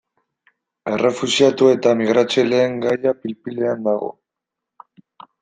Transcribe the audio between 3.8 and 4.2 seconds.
dago.